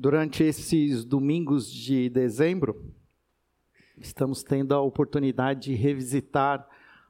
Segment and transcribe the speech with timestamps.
[0.00, 2.94] Durante esses domingos de dezembro,
[3.96, 6.64] estamos tendo a oportunidade de revisitar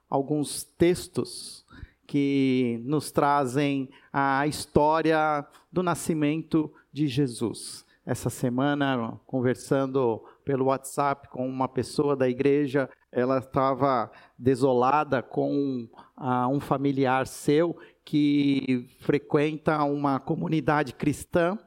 [0.09, 1.66] alguns textos
[2.07, 7.85] que nos trazem a história do nascimento de Jesus.
[8.07, 15.86] Essa semana, conversando pelo WhatsApp com uma pessoa da igreja, ela estava desolada com
[16.16, 21.59] uh, um familiar seu que frequenta uma comunidade cristã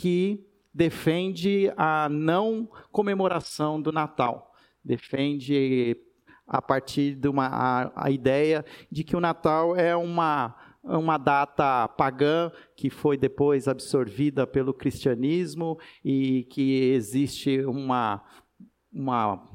[0.00, 4.50] que defende a não comemoração do Natal,
[4.82, 5.94] defende
[6.46, 11.86] a partir de uma a, a ideia de que o Natal é uma uma data
[11.88, 18.24] pagã que foi depois absorvida pelo cristianismo e que existe uma,
[18.90, 19.46] uma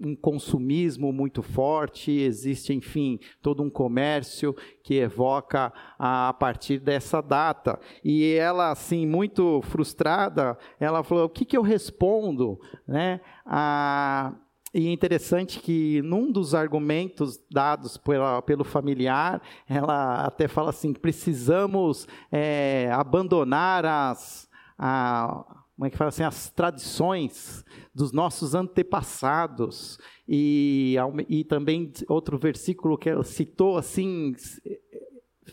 [0.00, 7.20] um consumismo muito forte, existe, enfim, todo um comércio que evoca a, a, partir dessa
[7.20, 7.78] data.
[8.02, 12.58] E ela, assim, muito frustrada, ela falou: o que, que eu respondo?
[12.86, 13.20] Né?
[13.46, 14.34] A,
[14.74, 20.92] e é interessante que num dos argumentos dados pela, pelo familiar, ela até fala assim:
[20.92, 24.48] precisamos é, abandonar as.
[24.76, 29.98] A, como é que fala assim, as tradições dos nossos antepassados.
[30.26, 30.96] E,
[31.28, 34.34] e também outro versículo que citou assim,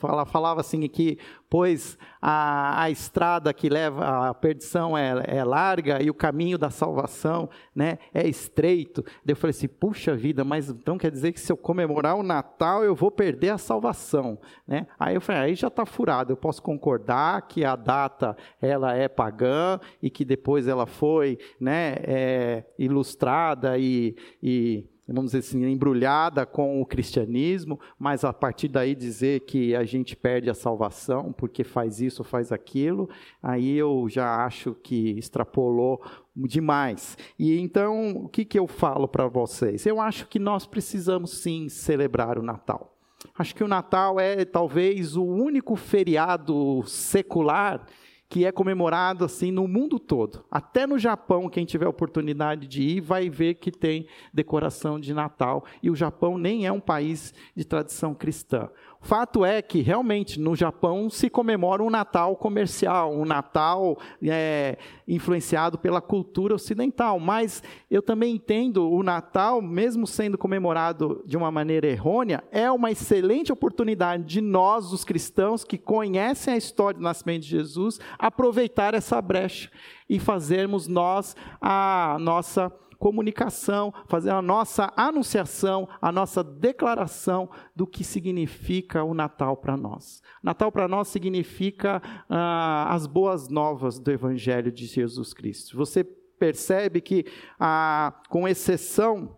[0.01, 6.01] fala, falava assim que, pois a, a estrada que leva à perdição é, é, larga
[6.01, 9.03] e o caminho da salvação né, é estreito.
[9.23, 12.23] Daí eu falei assim, puxa vida, mas então quer dizer que se eu comemorar o
[12.23, 14.39] Natal eu vou perder a salvação.
[14.67, 14.87] Né?
[14.99, 19.07] Aí eu falei, aí já está furado, eu posso concordar que a data ela é
[19.07, 26.45] pagã e que depois ela foi né, é, ilustrada e, e vamos dizer assim, embrulhada
[26.45, 31.63] com o cristianismo, mas a partir daí dizer que a gente perde a salvação porque
[31.63, 33.09] faz isso, faz aquilo,
[33.41, 36.01] aí eu já acho que extrapolou
[36.35, 37.17] demais.
[37.37, 39.85] E então, o que, que eu falo para vocês?
[39.85, 42.97] Eu acho que nós precisamos sim celebrar o Natal.
[43.37, 47.85] Acho que o Natal é talvez o único feriado secular
[48.31, 50.45] que é comemorado assim no mundo todo.
[50.49, 55.65] Até no Japão, quem tiver oportunidade de ir, vai ver que tem decoração de Natal.
[55.83, 58.69] E o Japão nem é um país de tradição cristã.
[59.03, 65.79] Fato é que realmente no Japão se comemora um Natal comercial, um Natal é, influenciado
[65.79, 67.19] pela cultura ocidental.
[67.19, 72.91] Mas eu também entendo o Natal, mesmo sendo comemorado de uma maneira errônea, é uma
[72.91, 78.93] excelente oportunidade de nós, os cristãos que conhecem a história do nascimento de Jesus, aproveitar
[78.93, 79.71] essa brecha
[80.07, 88.03] e fazermos nós a nossa comunicação, fazer a nossa anunciação, a nossa declaração do que
[88.03, 90.21] significa o Natal para nós.
[90.43, 95.75] Natal para nós significa ah, as boas novas do Evangelho de Jesus Cristo.
[95.75, 97.25] Você percebe que,
[97.59, 99.35] ah, com exceção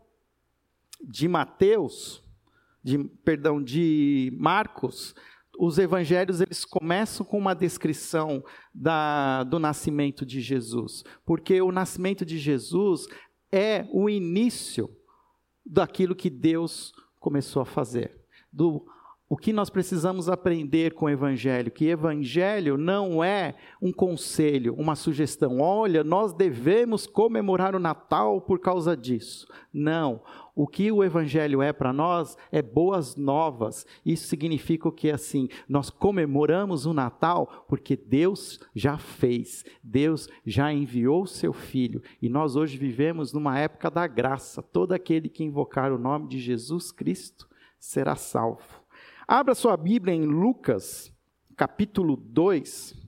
[1.01, 2.21] de Mateus,
[2.83, 5.15] de, perdão, de Marcos,
[5.57, 8.43] os evangelhos eles começam com uma descrição
[8.73, 13.07] da, do nascimento de Jesus, porque o nascimento de Jesus
[13.55, 14.89] é o início
[15.63, 18.19] daquilo que Deus começou a fazer.
[18.51, 18.83] Do
[19.33, 21.71] o que nós precisamos aprender com o Evangelho?
[21.71, 25.59] Que Evangelho não é um conselho, uma sugestão.
[25.59, 29.47] Olha, nós devemos comemorar o Natal por causa disso.
[29.73, 30.21] Não.
[30.53, 33.87] O que o Evangelho é para nós é boas novas.
[34.05, 35.49] Isso significa que assim?
[35.67, 42.29] Nós comemoramos o Natal porque Deus já fez, Deus já enviou o seu Filho e
[42.29, 44.61] nós hoje vivemos numa época da graça.
[44.61, 47.49] Todo aquele que invocar o nome de Jesus Cristo
[47.79, 48.82] será salvo.
[49.27, 51.13] Abra sua Bíblia em Lucas,
[51.55, 53.01] capítulo 2.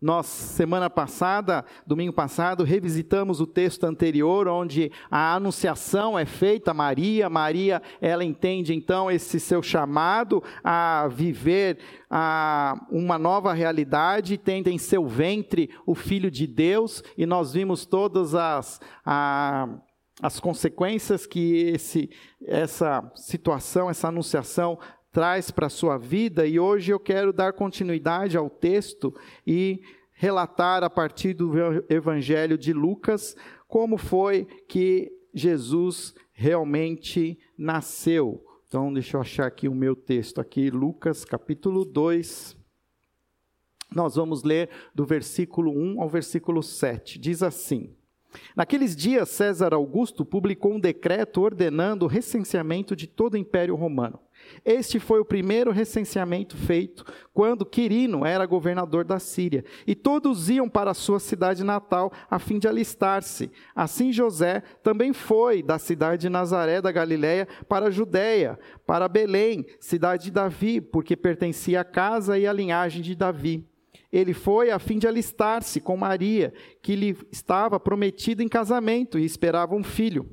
[0.00, 6.74] Nós, semana passada, domingo passado, revisitamos o texto anterior, onde a anunciação é feita a
[6.74, 7.30] Maria.
[7.30, 11.78] Maria, ela entende então esse seu chamado a viver
[12.10, 17.86] a uma nova realidade, tendo em seu ventre o Filho de Deus, e nós vimos
[17.86, 18.80] todas as.
[19.06, 19.68] A,
[20.22, 22.10] as consequências que esse,
[22.44, 24.78] essa situação, essa anunciação
[25.12, 29.14] traz para a sua vida, e hoje eu quero dar continuidade ao texto
[29.46, 29.80] e
[30.12, 31.52] relatar a partir do
[31.88, 33.36] Evangelho de Lucas
[33.68, 38.44] como foi que Jesus realmente nasceu.
[38.66, 42.56] Então, deixa eu achar aqui o meu texto aqui, Lucas capítulo 2.
[43.94, 47.18] Nós vamos ler do versículo 1 ao versículo 7.
[47.18, 47.94] Diz assim:
[48.56, 54.18] Naqueles dias, César Augusto publicou um decreto ordenando o recenseamento de todo o Império Romano.
[54.64, 60.68] Este foi o primeiro recenseamento feito quando Quirino era governador da Síria, e todos iam
[60.68, 63.50] para a sua cidade natal a fim de alistar-se.
[63.74, 69.64] Assim José também foi da cidade de Nazaré da Galiléia para a Judéia, para Belém,
[69.80, 73.66] cidade de Davi, porque pertencia à casa e à linhagem de Davi.
[74.14, 79.24] Ele foi a fim de alistar-se com Maria, que lhe estava prometida em casamento e
[79.24, 80.30] esperava um filho.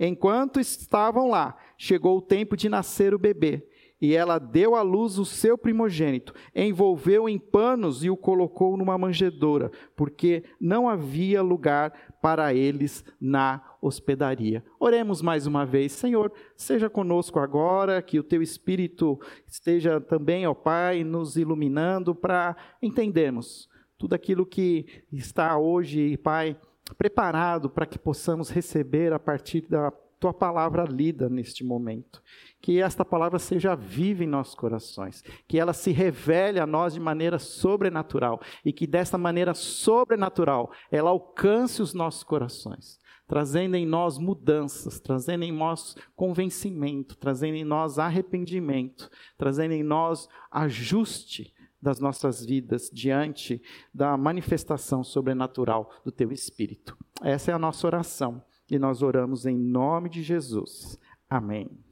[0.00, 3.64] Enquanto estavam lá, chegou o tempo de nascer o bebê.
[4.00, 8.96] E ela deu à luz o seu primogênito, envolveu em panos e o colocou numa
[8.96, 11.92] manjedoura, porque não havia lugar
[12.22, 14.64] para eles na hospedaria.
[14.78, 20.54] Oremos mais uma vez, Senhor, seja conosco agora, que o teu Espírito esteja também, ó
[20.54, 23.68] Pai, nos iluminando para entendermos
[23.98, 26.56] tudo aquilo que está hoje, Pai,
[26.96, 32.22] preparado para que possamos receber a partir da tua palavra lida neste momento.
[32.60, 37.00] Que esta palavra seja viva em nossos corações, que ela se revele a nós de
[37.00, 44.18] maneira sobrenatural e que desta maneira sobrenatural ela alcance os nossos corações, trazendo em nós
[44.18, 52.44] mudanças, trazendo em nós convencimento, trazendo em nós arrependimento, trazendo em nós ajuste das nossas
[52.44, 53.62] vidas diante
[53.92, 56.96] da manifestação sobrenatural do teu Espírito.
[57.22, 60.98] Essa é a nossa oração e nós oramos em nome de Jesus.
[61.28, 61.89] Amém.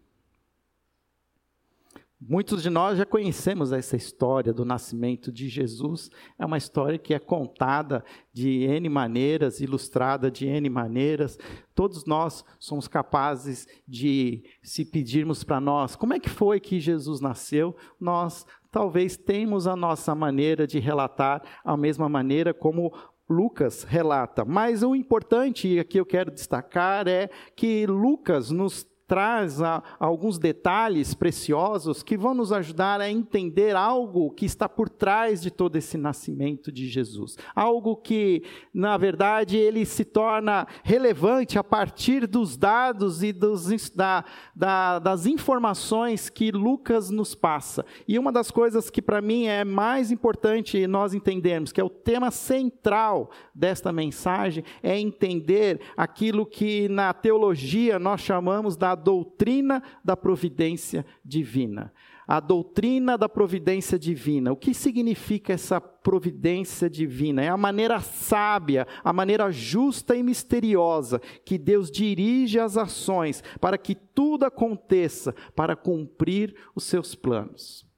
[2.20, 6.10] Muitos de nós já conhecemos essa história do nascimento de Jesus.
[6.36, 11.38] É uma história que é contada de N maneiras, ilustrada de N maneiras.
[11.76, 17.20] Todos nós somos capazes de, se pedirmos para nós, como é que foi que Jesus
[17.20, 17.76] nasceu?
[18.00, 22.92] Nós talvez temos a nossa maneira de relatar a mesma maneira como
[23.30, 24.44] Lucas relata.
[24.44, 30.38] Mas o importante, e aqui eu quero destacar, é que Lucas nos traz a, alguns
[30.38, 35.76] detalhes preciosos que vão nos ajudar a entender algo que está por trás de todo
[35.76, 37.38] esse nascimento de Jesus.
[37.56, 44.24] Algo que, na verdade, ele se torna relevante a partir dos dados e dos, da,
[44.54, 47.86] da, das informações que Lucas nos passa.
[48.06, 51.88] E uma das coisas que, para mim, é mais importante nós entendermos, que é o
[51.88, 60.14] tema central desta mensagem, é entender aquilo que na teologia nós chamamos da doutrina da
[60.14, 61.90] providência divina.
[62.26, 64.52] A doutrina da providência divina.
[64.52, 67.42] O que significa essa providência divina?
[67.42, 73.78] É a maneira sábia, a maneira justa e misteriosa que Deus dirige as ações para
[73.78, 77.88] que tudo aconteça para cumprir os seus planos.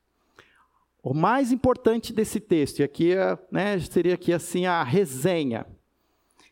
[1.02, 5.66] O mais importante desse texto, e aqui é, né, seria aqui assim a resenha,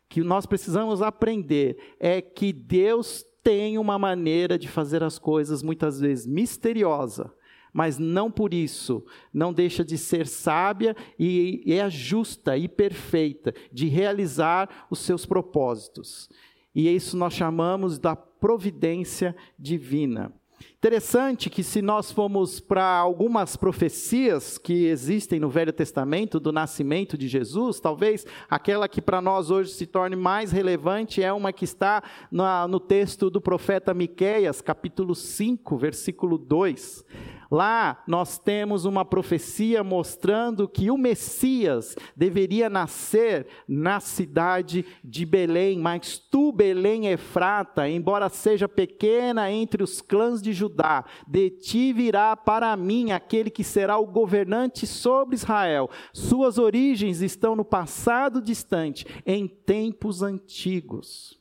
[0.08, 5.98] que nós precisamos aprender é que Deus tem uma maneira de fazer as coisas muitas
[5.98, 7.32] vezes misteriosa,
[7.72, 9.02] mas não por isso
[9.32, 16.28] não deixa de ser sábia e é justa e perfeita de realizar os seus propósitos.
[16.74, 20.30] E isso nós chamamos da providência divina.
[20.78, 27.18] Interessante que, se nós formos para algumas profecias que existem no Velho Testamento do nascimento
[27.18, 31.64] de Jesus, talvez aquela que para nós hoje se torne mais relevante é uma que
[31.64, 37.04] está no texto do profeta Miqueias, capítulo 5, versículo 2.
[37.50, 45.78] Lá nós temos uma profecia mostrando que o Messias deveria nascer na cidade de Belém,
[45.78, 52.36] mas tu, Belém Efrata, embora seja pequena entre os clãs de Judá, de ti virá
[52.36, 55.88] para mim aquele que será o governante sobre Israel.
[56.12, 61.37] Suas origens estão no passado distante, em tempos antigos.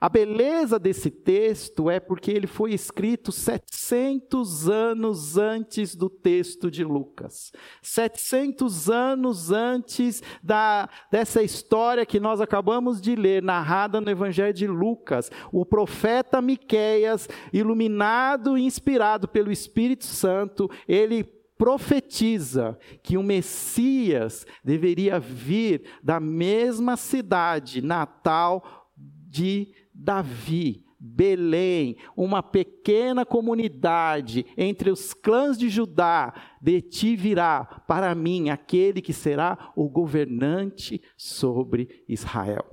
[0.00, 6.84] A beleza desse texto é porque ele foi escrito 700 anos antes do texto de
[6.84, 7.50] Lucas.
[7.80, 14.66] 700 anos antes da, dessa história que nós acabamos de ler, narrada no Evangelho de
[14.66, 15.30] Lucas.
[15.50, 21.24] O profeta Miqueias, iluminado e inspirado pelo Espírito Santo, ele
[21.56, 33.24] profetiza que o Messias deveria vir da mesma cidade natal de Davi, Belém, uma pequena
[33.24, 39.88] comunidade entre os clãs de Judá, de ti virá para mim aquele que será o
[39.88, 42.64] governante sobre Israel.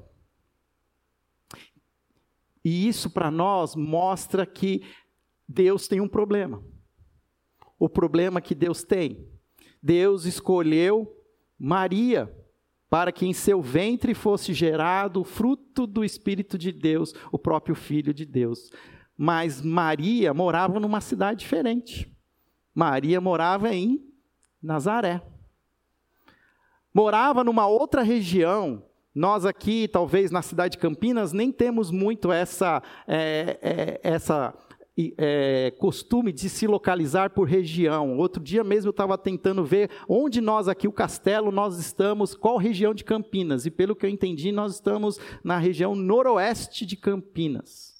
[2.64, 4.84] E isso para nós mostra que
[5.48, 6.64] Deus tem um problema.
[7.78, 9.28] O problema que Deus tem.
[9.82, 11.14] Deus escolheu
[11.60, 12.34] Maria
[12.94, 17.74] para que em seu ventre fosse gerado o fruto do Espírito de Deus, o próprio
[17.74, 18.70] Filho de Deus.
[19.18, 22.16] mas Maria morava numa cidade diferente.
[22.72, 24.00] Maria morava em
[24.62, 25.24] Nazaré.
[26.94, 28.86] Morava numa outra região.
[29.16, 34.54] Nós aqui, talvez na cidade de Campinas, nem temos muito essa, é, é, essa
[35.18, 38.18] é, costume de se localizar por região.
[38.18, 42.58] Outro dia mesmo eu estava tentando ver onde nós aqui, o Castelo, nós estamos, qual
[42.58, 43.66] região de Campinas.
[43.66, 47.94] E pelo que eu entendi, nós estamos na região noroeste de Campinas.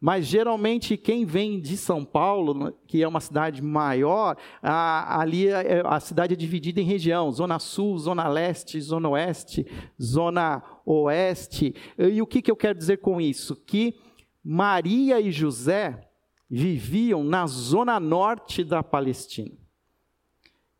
[0.00, 5.60] Mas geralmente quem vem de São Paulo, que é uma cidade maior, a, ali a,
[5.60, 9.66] é, a cidade é dividida em região, zona sul, zona leste, zona oeste,
[10.00, 11.74] zona oeste.
[11.98, 13.56] E o que, que eu quero dizer com isso?
[13.66, 13.96] Que
[14.44, 16.07] Maria e José
[16.50, 19.56] viviam na zona norte da Palestina.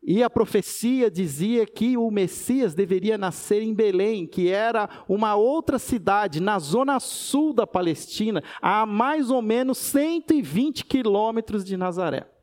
[0.01, 5.77] E a profecia dizia que o Messias deveria nascer em Belém, que era uma outra
[5.77, 12.38] cidade na zona sul da Palestina, a mais ou menos 120 quilômetros de Nazaré.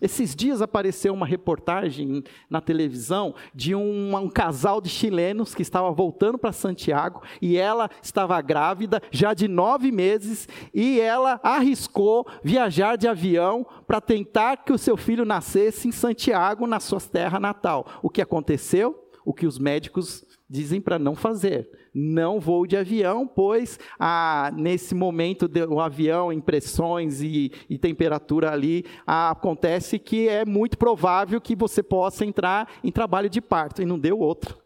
[0.00, 5.90] Esses dias apareceu uma reportagem na televisão de um, um casal de chilenos que estava
[5.90, 12.96] voltando para Santiago e ela estava grávida já de nove meses e ela arriscou viajar
[12.96, 17.86] de avião para tentar que o seu filho nascesse em Santiago, na sua terra natal.
[18.02, 19.02] O que aconteceu?
[19.24, 21.68] O que os médicos dizem para não fazer.
[21.92, 28.84] Não vou de avião, pois ah, nesse momento do avião, impressões e, e temperatura ali,
[29.06, 33.86] ah, acontece que é muito provável que você possa entrar em trabalho de parto, e
[33.86, 34.58] não deu outro.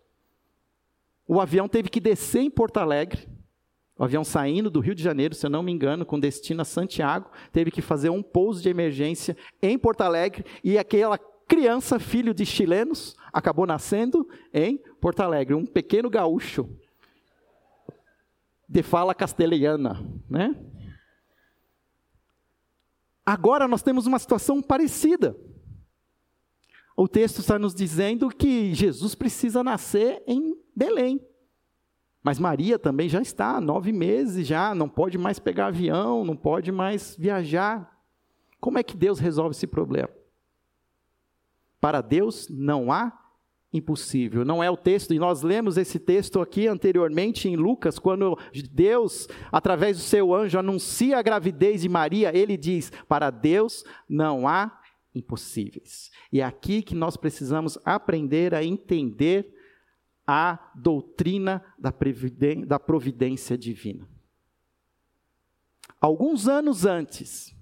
[1.26, 3.28] O avião teve que descer em Porto Alegre,
[3.96, 6.64] o avião saindo do Rio de Janeiro, se eu não me engano, com destino a
[6.64, 12.32] Santiago, teve que fazer um pouso de emergência em Porto Alegre, e aquela criança, filho
[12.32, 16.68] de chilenos, acabou nascendo em Porto Alegre, um pequeno gaúcho
[18.68, 20.54] de fala castelhana, né?
[23.26, 25.37] Agora nós temos uma situação parecida.
[26.96, 31.20] O texto está nos dizendo que Jesus precisa nascer em Belém.
[32.22, 36.70] Mas Maria também já está, nove meses já, não pode mais pegar avião, não pode
[36.70, 37.99] mais viajar.
[38.60, 40.10] Como é que Deus resolve esse problema?
[41.80, 43.20] Para Deus não há
[43.73, 44.45] impossível.
[44.45, 48.39] Não é o texto, e nós lemos esse texto aqui anteriormente em Lucas, quando
[48.71, 54.49] Deus, através do seu anjo, anuncia a gravidez de Maria, ele diz: Para Deus não
[54.49, 54.81] há
[55.15, 56.11] impossíveis.
[56.33, 59.55] E é aqui que nós precisamos aprender a entender
[60.27, 64.09] a doutrina da providência divina.
[66.00, 67.55] Alguns anos antes,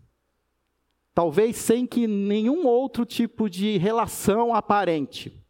[1.14, 5.44] talvez sem que nenhum outro tipo de relação aparente.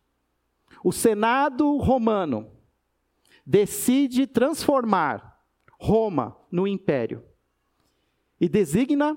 [0.84, 2.50] O Senado romano
[3.44, 5.40] decide transformar
[5.80, 7.24] Roma no império
[8.40, 9.16] e designa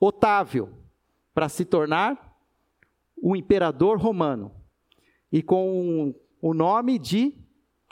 [0.00, 0.76] Otávio
[1.34, 2.36] para se tornar
[3.16, 4.52] o imperador romano
[5.30, 7.32] e com o nome de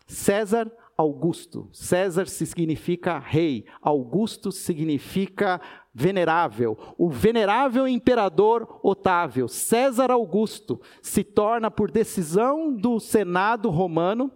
[0.06, 1.70] César Augusto.
[1.72, 5.60] César significa rei, Augusto significa
[5.92, 6.78] venerável.
[6.96, 14.30] O venerável imperador Otávio, César Augusto, se torna, por decisão do Senado romano,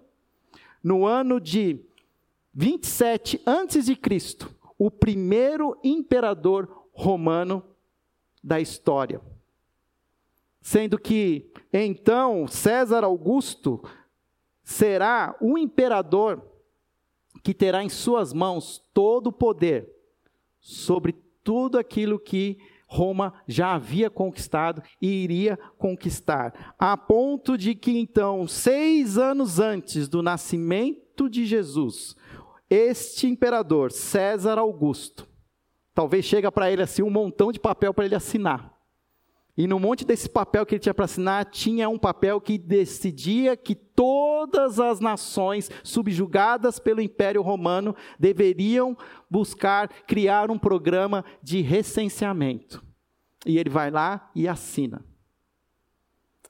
[0.83, 1.81] no ano de
[2.53, 3.99] 27 a.C.,
[4.79, 7.65] o primeiro imperador romano
[8.43, 9.21] da história.
[10.61, 13.83] Sendo que, então, César Augusto
[14.63, 16.43] será o imperador
[17.43, 19.91] que terá em suas mãos todo o poder
[20.61, 21.13] sobre
[21.45, 28.47] tudo aquilo que Roma já havia conquistado e iria conquistar, a ponto de que então,
[28.49, 32.17] seis anos antes do nascimento de Jesus,
[32.69, 35.27] este imperador, César Augusto,
[35.95, 38.74] talvez chega para ele assim um montão de papel para ele assinar.
[39.57, 43.57] E no monte desse papel que ele tinha para assinar, tinha um papel que decidia
[43.57, 48.97] que todas as nações subjugadas pelo Império Romano deveriam
[49.31, 52.83] buscar criar um programa de recenseamento.
[53.47, 55.05] E ele vai lá e assina.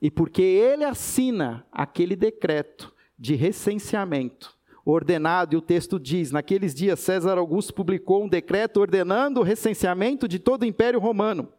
[0.00, 7.00] E porque ele assina aquele decreto de recenseamento, ordenado, e o texto diz: naqueles dias
[7.00, 11.52] César Augusto publicou um decreto ordenando o recenseamento de todo o Império Romano.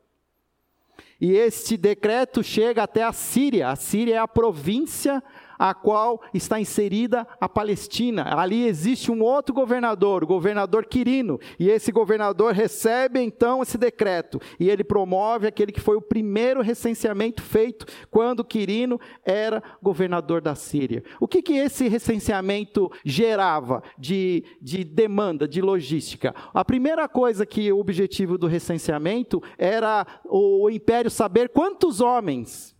[1.19, 3.69] E este decreto chega até a Síria.
[3.69, 5.23] A Síria é a província
[5.57, 8.35] a qual está inserida a Palestina.
[8.35, 14.39] Ali existe um outro governador, o governador Quirino, e esse governador recebe então esse decreto
[14.59, 20.55] e ele promove aquele que foi o primeiro recenseamento feito quando Quirino era governador da
[20.55, 21.03] Síria.
[21.19, 26.33] O que, que esse recenseamento gerava de, de demanda, de logística?
[26.53, 32.74] A primeira coisa que o objetivo do recenseamento era o império saber quantos homens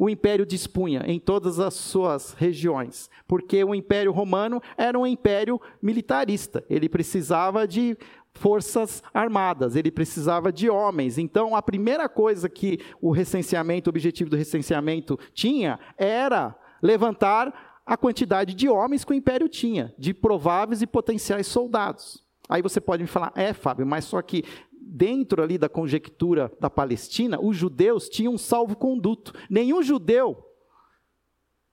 [0.00, 5.60] o império dispunha em todas as suas regiões, porque o império romano era um império
[5.82, 7.94] militarista, ele precisava de
[8.32, 11.18] forças armadas, ele precisava de homens.
[11.18, 17.94] Então, a primeira coisa que o recenseamento, o objetivo do recenseamento tinha, era levantar a
[17.94, 22.24] quantidade de homens que o império tinha, de prováveis e potenciais soldados.
[22.48, 24.44] Aí você pode me falar, é, Fábio, mas só que
[24.90, 29.32] dentro ali da conjectura da Palestina, os judeus tinham um salvo-conduto.
[29.48, 30.44] Nenhum judeu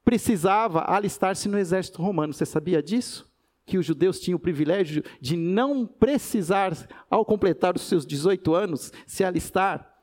[0.05, 2.33] precisava alistar-se no exército romano.
[2.33, 3.29] Você sabia disso?
[3.65, 6.71] Que os judeus tinham o privilégio de não precisar,
[7.09, 9.93] ao completar os seus 18 anos, se alistar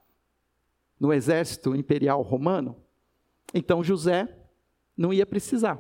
[0.98, 2.76] no exército imperial romano?
[3.54, 4.28] Então José
[4.96, 5.78] não ia precisar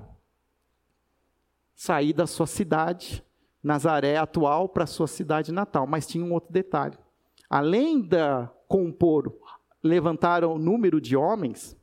[1.74, 3.22] sair da sua cidade,
[3.62, 5.86] Nazaré atual, para sua cidade natal.
[5.86, 6.96] Mas tinha um outro detalhe
[7.48, 8.16] além de
[8.68, 9.32] compor,
[9.82, 11.76] levantaram o número de homens,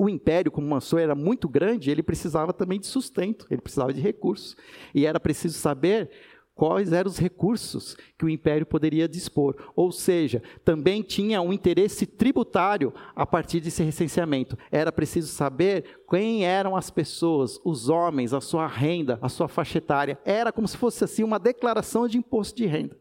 [0.00, 4.00] o império, como Mansur era muito grande, ele precisava também de sustento, ele precisava de
[4.00, 4.56] recursos.
[4.94, 6.10] E era preciso saber
[6.54, 9.54] quais eram os recursos que o império poderia dispor.
[9.76, 14.56] Ou seja, também tinha um interesse tributário a partir desse recenseamento.
[14.70, 19.76] Era preciso saber quem eram as pessoas, os homens, a sua renda, a sua faixa
[19.76, 20.18] etária.
[20.24, 22.96] Era como se fosse assim uma declaração de imposto de renda.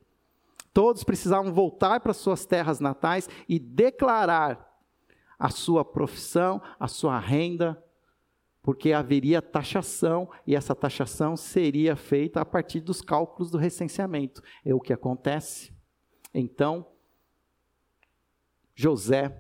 [0.79, 4.81] Todos precisavam voltar para suas terras natais e declarar
[5.38, 7.83] a sua profissão, a sua renda,
[8.62, 14.41] porque haveria taxação e essa taxação seria feita a partir dos cálculos do recenseamento.
[14.63, 15.74] É o que acontece.
[16.33, 16.88] Então,
[18.74, 19.38] José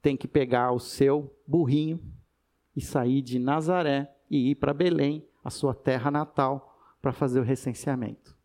[0.00, 2.02] tem que pegar o seu burrinho
[2.74, 7.44] e sair de Nazaré e ir para Belém, a sua terra natal, para fazer o
[7.44, 8.40] recenseamento.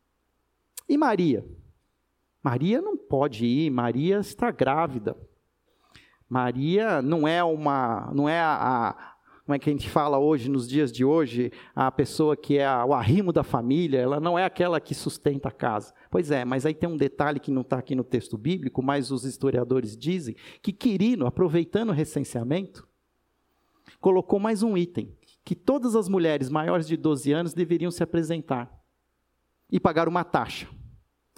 [0.88, 1.46] E Maria?
[2.42, 5.18] Maria não pode ir, Maria está grávida.
[6.30, 8.56] Maria não é uma, não é a,
[8.90, 12.58] a como é que a gente fala hoje, nos dias de hoje, a pessoa que
[12.58, 15.94] é o arrimo da família, ela não é aquela que sustenta a casa.
[16.12, 19.10] Pois é, mas aí tem um detalhe que não está aqui no texto bíblico, mas
[19.10, 22.86] os historiadores dizem que Quirino, aproveitando o recenseamento,
[24.02, 28.70] colocou mais um item, que todas as mulheres maiores de 12 anos deveriam se apresentar
[29.72, 30.68] e pagar uma taxa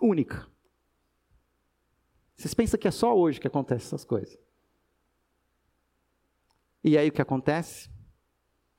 [0.01, 0.47] única.
[2.35, 4.37] Vocês pensam que é só hoje que acontecem essas coisas?
[6.83, 7.89] E aí o que acontece?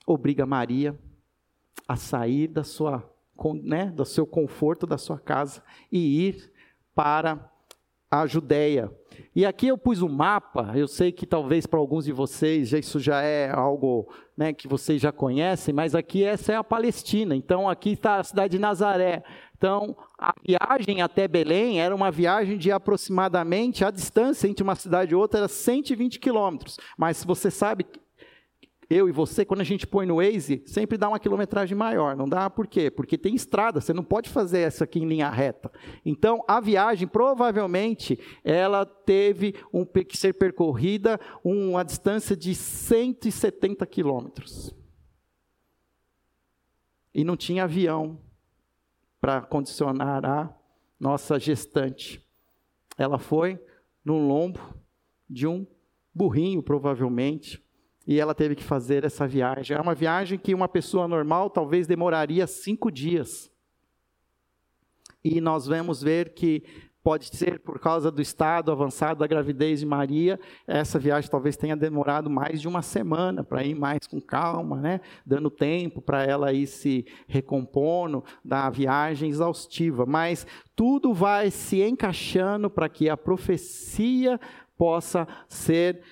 [0.06, 0.98] Obriga Maria
[1.86, 3.12] a sair da sua,
[3.62, 6.52] né, do seu conforto, da sua casa e ir
[6.94, 7.49] para
[8.10, 8.90] a Judéia.
[9.34, 12.98] E aqui eu pus um mapa, eu sei que talvez para alguns de vocês isso
[12.98, 17.36] já é algo né, que vocês já conhecem, mas aqui essa é a Palestina.
[17.36, 19.22] Então aqui está a cidade de Nazaré.
[19.56, 25.12] Então, a viagem até Belém era uma viagem de aproximadamente, a distância entre uma cidade
[25.12, 26.78] e outra era 120 quilômetros.
[26.96, 27.84] Mas você sabe,
[28.90, 32.16] eu e você, quando a gente põe no Waze, sempre dá uma quilometragem maior.
[32.16, 32.90] Não dá por quê?
[32.90, 35.70] Porque tem estrada, você não pode fazer essa aqui em linha reta.
[36.04, 44.74] Então, a viagem, provavelmente, ela teve um, que ser percorrida uma distância de 170 quilômetros.
[47.14, 48.18] E não tinha avião
[49.20, 50.52] para condicionar a
[50.98, 52.20] nossa gestante.
[52.98, 53.56] Ela foi
[54.04, 54.74] no lombo
[55.28, 55.64] de um
[56.12, 57.62] burrinho, provavelmente,
[58.06, 59.76] e ela teve que fazer essa viagem.
[59.76, 63.50] É uma viagem que uma pessoa normal talvez demoraria cinco dias.
[65.22, 66.64] E nós vamos ver que
[67.02, 71.74] Pode ser por causa do estado avançado da gravidez de Maria, essa viagem talvez tenha
[71.74, 75.00] demorado mais de uma semana para ir mais com calma, né?
[75.24, 80.04] dando tempo para ela ir se recompondo da viagem exaustiva.
[80.04, 84.38] Mas tudo vai se encaixando para que a profecia
[84.76, 86.02] possa ser,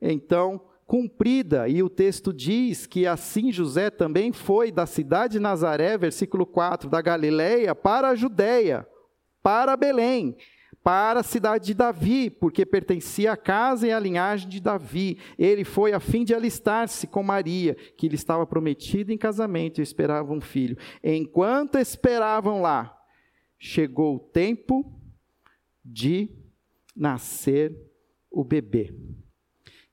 [0.00, 0.60] então,
[0.92, 1.66] cumprida.
[1.68, 6.90] E o texto diz que assim José também foi da cidade de Nazaré, versículo 4,
[6.90, 8.86] da Galileia para a Judéia
[9.42, 10.36] para Belém,
[10.84, 15.16] para a cidade de Davi, porque pertencia à casa e à linhagem de Davi.
[15.38, 19.82] Ele foi a fim de alistar-se com Maria, que lhe estava prometida em casamento e
[19.82, 20.76] esperava um filho.
[21.02, 22.94] Enquanto esperavam lá,
[23.58, 24.92] chegou o tempo
[25.82, 26.28] de
[26.94, 27.74] nascer
[28.30, 28.94] o bebê.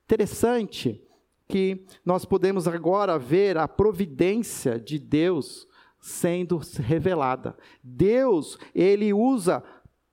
[0.10, 1.00] Interessante
[1.48, 5.68] que nós podemos agora ver a providência de Deus
[6.00, 7.56] sendo revelada.
[7.84, 9.64] Deus, ele usa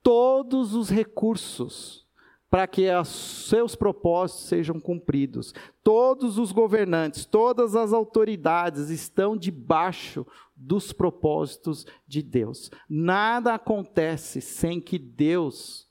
[0.02, 2.06] todos os recursos
[2.50, 3.08] para que os
[3.48, 5.54] seus propósitos sejam cumpridos.
[5.82, 12.70] Todos os governantes, todas as autoridades estão debaixo dos propósitos de Deus.
[12.86, 15.85] Nada acontece sem que Deus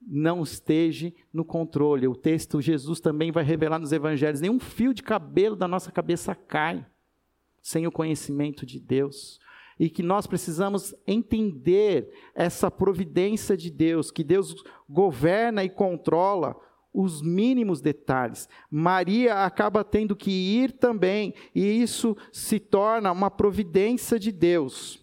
[0.00, 2.08] não esteja no controle.
[2.08, 6.34] O texto Jesus também vai revelar nos evangelhos, nenhum fio de cabelo da nossa cabeça
[6.34, 6.86] cai
[7.62, 9.38] sem o conhecimento de Deus
[9.80, 14.54] e que nós precisamos entender essa providência de Deus, que Deus
[14.86, 16.54] governa e controla
[16.92, 18.46] os mínimos detalhes.
[18.70, 25.02] Maria acaba tendo que ir também, e isso se torna uma providência de Deus.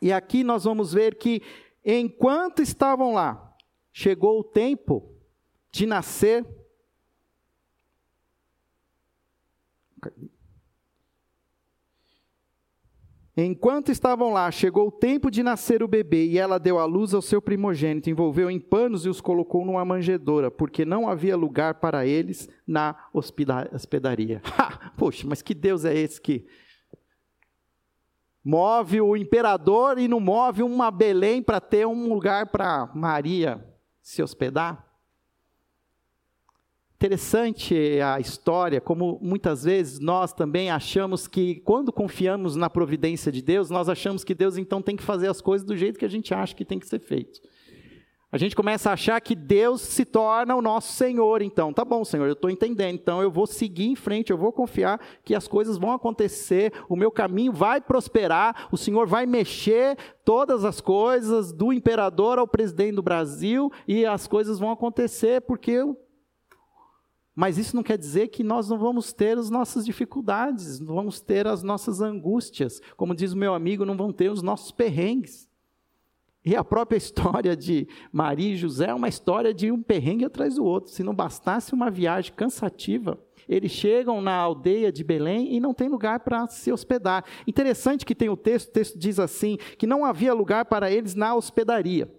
[0.00, 1.42] E aqui nós vamos ver que
[1.84, 3.51] enquanto estavam lá,
[3.92, 5.14] chegou o tempo
[5.70, 6.44] de nascer
[13.34, 17.14] Enquanto estavam lá, chegou o tempo de nascer o bebê, e ela deu à luz
[17.14, 21.76] ao seu primogênito, envolveu em panos e os colocou numa manjedoura, porque não havia lugar
[21.76, 24.42] para eles na hospedaria.
[24.58, 24.92] Ha!
[24.98, 26.46] Poxa, mas que Deus é esse que
[28.44, 33.71] move o imperador e não move uma Belém para ter um lugar para Maria
[34.02, 34.86] se hospedar?
[36.96, 43.42] Interessante a história, como muitas vezes nós também achamos que, quando confiamos na providência de
[43.42, 46.08] Deus, nós achamos que Deus então tem que fazer as coisas do jeito que a
[46.08, 47.40] gente acha que tem que ser feito.
[48.32, 52.02] A gente começa a achar que Deus se torna o nosso Senhor, então, tá bom,
[52.02, 55.46] Senhor, eu estou entendendo, então eu vou seguir em frente, eu vou confiar que as
[55.46, 61.52] coisas vão acontecer, o meu caminho vai prosperar, o Senhor vai mexer todas as coisas,
[61.52, 65.98] do imperador ao presidente do Brasil, e as coisas vão acontecer porque eu
[67.34, 71.18] mas isso não quer dizer que nós não vamos ter as nossas dificuldades, não vamos
[71.18, 72.78] ter as nossas angústias.
[72.94, 75.48] Como diz o meu amigo, não vão ter os nossos perrengues.
[76.44, 80.56] E a própria história de Maria e José é uma história de um perrengue atrás
[80.56, 80.90] do outro.
[80.90, 85.88] Se não bastasse uma viagem cansativa, eles chegam na aldeia de Belém e não tem
[85.88, 87.24] lugar para se hospedar.
[87.46, 91.14] Interessante que tem o texto, o texto diz assim: que não havia lugar para eles
[91.14, 92.12] na hospedaria.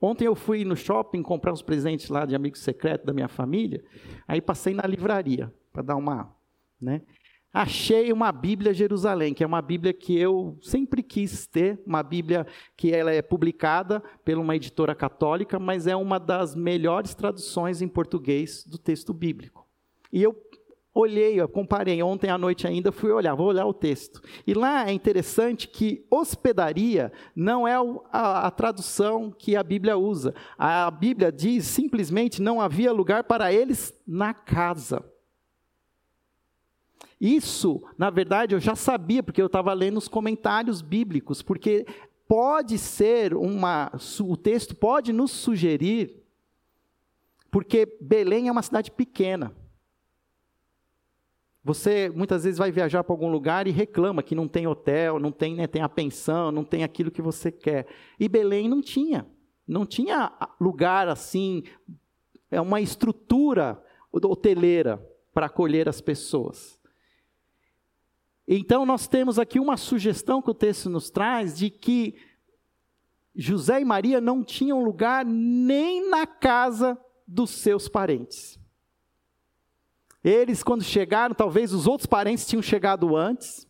[0.00, 3.84] Ontem eu fui no shopping comprar uns presentes lá de amigo secreto da minha família.
[4.28, 6.32] Aí passei na livraria para dar uma,
[6.80, 7.02] né?
[7.52, 12.46] Achei uma Bíblia Jerusalém, que é uma Bíblia que eu sempre quis ter, uma Bíblia
[12.76, 17.88] que ela é publicada por uma editora católica, mas é uma das melhores traduções em
[17.88, 19.66] português do texto bíblico.
[20.12, 20.36] E eu
[20.94, 24.20] olhei, eu comparei ontem à noite ainda, fui olhar, vou olhar o texto.
[24.46, 27.74] E lá é interessante que hospedaria não é
[28.12, 30.34] a, a, tradução que a Bíblia usa.
[30.58, 35.04] A Bíblia diz simplesmente não havia lugar para eles na casa.
[37.20, 41.84] Isso, na verdade, eu já sabia, porque eu estava lendo os comentários bíblicos, porque
[42.28, 43.90] pode ser uma.
[44.20, 46.22] O texto pode nos sugerir,
[47.50, 49.52] porque Belém é uma cidade pequena.
[51.64, 55.32] Você muitas vezes vai viajar para algum lugar e reclama que não tem hotel, não
[55.32, 57.86] tem, né, tem a pensão, não tem aquilo que você quer.
[58.18, 59.26] E Belém não tinha.
[59.66, 61.62] Não tinha lugar assim,
[62.50, 65.04] é uma estrutura hoteleira
[65.34, 66.77] para acolher as pessoas.
[68.50, 72.16] Então nós temos aqui uma sugestão que o texto nos traz de que
[73.36, 78.58] José e Maria não tinham lugar nem na casa dos seus parentes.
[80.24, 83.68] Eles, quando chegaram, talvez os outros parentes tinham chegado antes.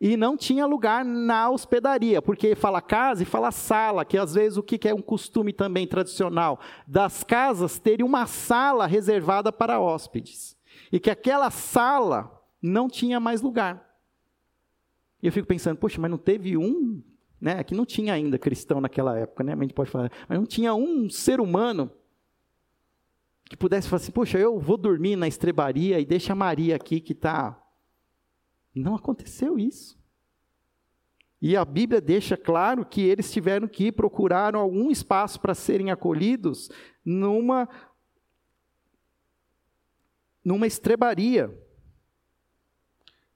[0.00, 4.58] E não tinha lugar na hospedaria, porque fala casa e fala sala, que às vezes
[4.58, 10.56] o que é um costume também tradicional das casas teria uma sala reservada para hóspedes.
[10.90, 13.88] E que aquela sala não tinha mais lugar.
[15.22, 17.02] E eu fico pensando, poxa, mas não teve um,
[17.40, 17.62] né?
[17.64, 19.52] Que não tinha ainda cristão naquela época, né?
[19.52, 21.90] A gente pode falar, mas não tinha um ser humano
[23.48, 27.00] que pudesse falar assim: poxa, eu vou dormir na estrebaria e deixa a Maria aqui
[27.00, 27.60] que está.
[28.74, 29.98] Não aconteceu isso.
[31.42, 35.90] E a Bíblia deixa claro que eles tiveram que ir procurar algum espaço para serem
[35.90, 36.70] acolhidos
[37.02, 37.66] numa,
[40.44, 41.50] numa estrebaria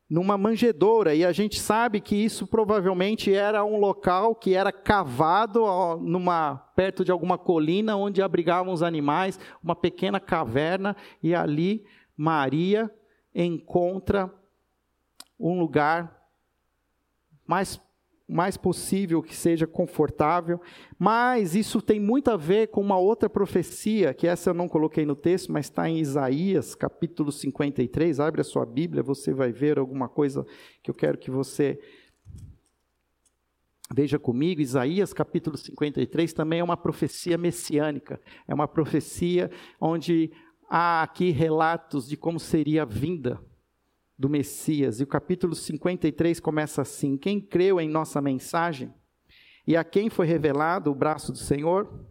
[0.08, 5.64] numa manjedoura, e a gente sabe que isso provavelmente era um local que era cavado
[6.00, 11.84] numa perto de alguma colina onde abrigavam os animais, uma pequena caverna, e ali
[12.16, 12.90] Maria
[13.34, 14.32] encontra
[15.40, 16.22] um lugar
[17.46, 17.80] mais
[18.26, 20.60] mais possível que seja confortável,
[20.98, 25.04] mas isso tem muito a ver com uma outra profecia, que essa eu não coloquei
[25.04, 28.20] no texto, mas está em Isaías, capítulo 53.
[28.20, 30.46] Abre a sua Bíblia, você vai ver alguma coisa
[30.82, 31.78] que eu quero que você
[33.92, 34.62] veja comigo.
[34.62, 40.32] Isaías, capítulo 53, também é uma profecia messiânica, é uma profecia onde
[40.68, 43.38] há aqui relatos de como seria a vinda
[44.18, 45.00] do Messias.
[45.00, 48.92] E o capítulo 53 começa assim: Quem creu em nossa mensagem
[49.66, 52.06] e a quem foi revelado o braço do Senhor?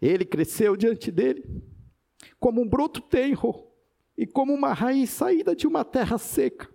[0.00, 1.44] Ele cresceu diante dele
[2.38, 3.68] como um broto tenro
[4.16, 6.68] e como uma raiz saída de uma terra seca.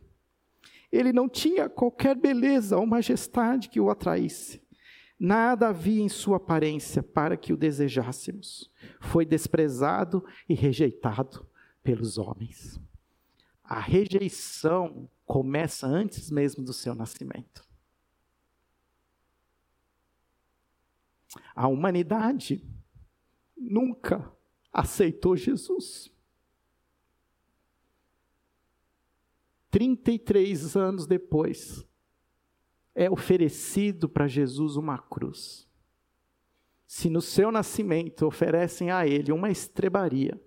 [0.92, 4.62] Ele não tinha qualquer beleza ou majestade que o atraísse.
[5.20, 8.72] Nada havia em sua aparência para que o desejássemos.
[9.02, 11.46] Foi desprezado e rejeitado
[11.84, 12.80] pelos homens
[13.70, 17.64] a rejeição começa antes mesmo do seu nascimento.
[21.54, 22.68] A humanidade
[23.56, 24.36] nunca
[24.74, 26.12] aceitou Jesus.
[29.70, 31.86] 33 anos depois,
[32.96, 35.70] é oferecido para Jesus uma cruz.
[36.88, 40.42] Se no seu nascimento oferecem a ele uma estrebaria,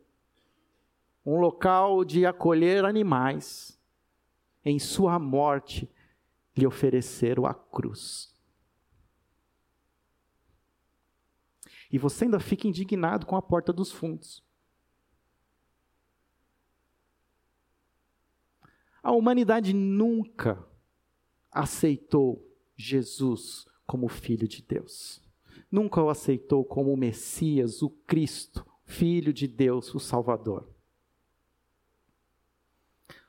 [1.24, 3.78] um local de acolher animais,
[4.64, 5.88] em sua morte
[6.56, 8.32] lhe ofereceram a cruz.
[11.90, 14.42] E você ainda fica indignado com a porta dos fundos.
[19.02, 20.64] A humanidade nunca
[21.50, 25.20] aceitou Jesus como Filho de Deus.
[25.70, 30.71] Nunca o aceitou como o Messias, o Cristo, Filho de Deus, o Salvador.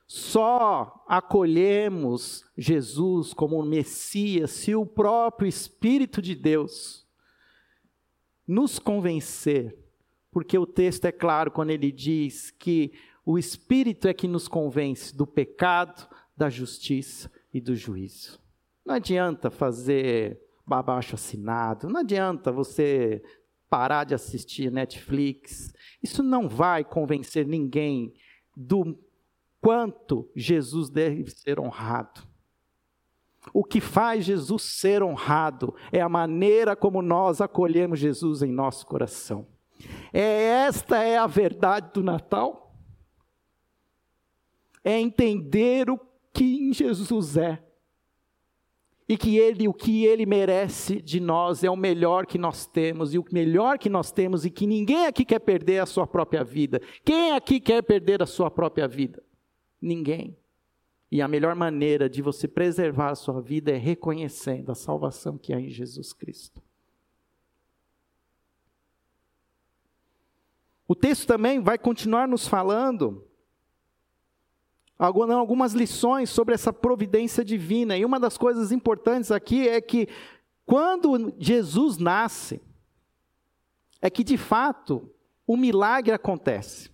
[0.05, 7.07] Só acolhemos Jesus como Messias se o próprio Espírito de Deus
[8.47, 9.77] nos convencer,
[10.31, 12.91] porque o texto é claro quando ele diz que
[13.25, 18.39] o Espírito é que nos convence do pecado, da justiça e do juízo.
[18.85, 23.23] Não adianta fazer babacho assinado, não adianta você
[23.69, 25.73] parar de assistir Netflix.
[26.01, 28.13] Isso não vai convencer ninguém
[28.55, 28.97] do
[29.63, 32.21] quanto Jesus deve ser honrado.
[33.53, 38.85] O que faz Jesus ser honrado é a maneira como nós acolhemos Jesus em nosso
[38.85, 39.47] coração.
[40.11, 42.75] É esta é a verdade do Natal.
[44.83, 45.97] É entender o
[46.33, 47.63] que Jesus é.
[49.07, 53.13] E que ele, o que ele merece de nós é o melhor que nós temos,
[53.13, 56.43] e o melhor que nós temos, e que ninguém aqui quer perder a sua própria
[56.43, 56.81] vida.
[57.05, 59.23] Quem aqui quer perder a sua própria vida?
[59.83, 60.37] Ninguém.
[61.11, 65.53] E a melhor maneira de você preservar a sua vida é reconhecendo a salvação que
[65.53, 66.63] há em Jesus Cristo.
[70.87, 73.27] O texto também vai continuar nos falando
[74.97, 77.97] algumas lições sobre essa providência divina.
[77.97, 80.07] E uma das coisas importantes aqui é que
[80.65, 82.61] quando Jesus nasce,
[84.01, 85.11] é que de fato
[85.45, 86.92] o milagre acontece.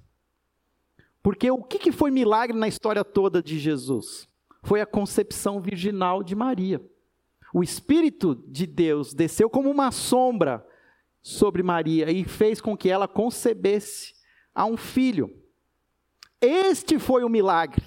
[1.21, 4.27] Porque o que foi milagre na história toda de Jesus?
[4.63, 6.81] Foi a concepção virginal de Maria.
[7.53, 10.65] O Espírito de Deus desceu como uma sombra
[11.21, 14.13] sobre Maria e fez com que ela concebesse
[14.53, 15.33] a um filho.
[16.41, 17.83] Este foi o milagre.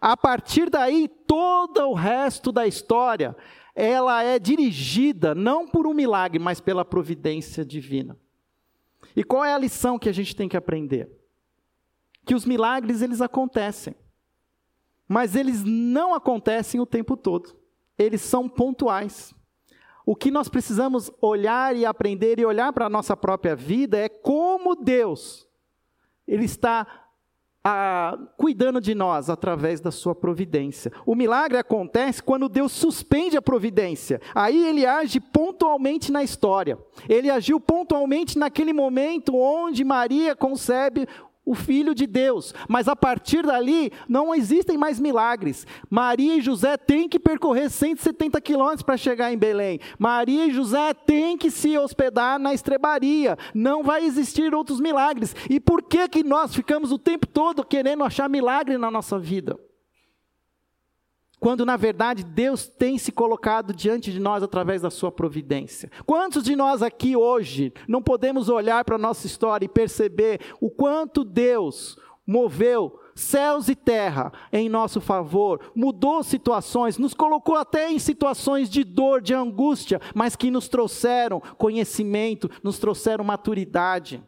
[0.00, 3.36] A partir daí, todo o resto da história,
[3.74, 8.18] ela é dirigida não por um milagre, mas pela providência divina.
[9.14, 11.10] E qual é a lição que a gente tem que aprender?
[12.26, 13.94] Que os milagres eles acontecem.
[15.08, 17.56] Mas eles não acontecem o tempo todo.
[17.96, 19.34] Eles são pontuais.
[20.04, 24.10] O que nós precisamos olhar e aprender e olhar para a nossa própria vida é
[24.10, 25.46] como Deus
[26.26, 26.86] ele está
[27.62, 30.92] a, cuidando de nós através da sua providência.
[31.04, 34.20] O milagre acontece quando Deus suspende a providência.
[34.34, 36.78] Aí ele age pontualmente na história.
[37.08, 41.08] Ele agiu pontualmente naquele momento onde Maria concebe
[41.46, 42.52] o Filho de Deus.
[42.68, 45.64] Mas a partir dali, não existem mais milagres.
[45.88, 49.78] Maria e José têm que percorrer 170 quilômetros para chegar em Belém.
[49.96, 53.38] Maria e José têm que se hospedar na estrebaria.
[53.54, 55.34] Não vai existir outros milagres.
[55.48, 59.56] E por que, que nós ficamos o tempo todo querendo achar milagre na nossa vida?
[61.38, 65.90] Quando na verdade Deus tem se colocado diante de nós através da sua providência.
[66.04, 70.70] Quantos de nós aqui hoje não podemos olhar para a nossa história e perceber o
[70.70, 71.96] quanto Deus
[72.26, 78.84] moveu céus e terra em nosso favor, mudou situações, nos colocou até em situações de
[78.84, 84.22] dor, de angústia, mas que nos trouxeram conhecimento, nos trouxeram maturidade.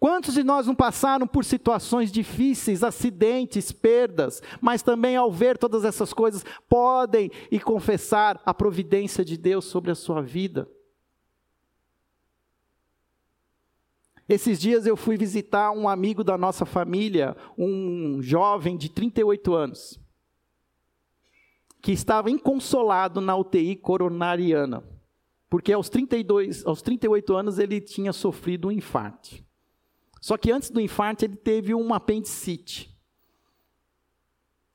[0.00, 5.84] Quantos de nós não passaram por situações difíceis, acidentes, perdas, mas também ao ver todas
[5.84, 10.66] essas coisas, podem e confessar a providência de Deus sobre a sua vida?
[14.26, 20.00] Esses dias eu fui visitar um amigo da nossa família, um jovem de 38 anos,
[21.82, 24.82] que estava inconsolado na UTI coronariana,
[25.50, 29.49] porque aos 32, aos 38 anos ele tinha sofrido um infarto.
[30.20, 32.94] Só que antes do infarto ele teve uma apendicite.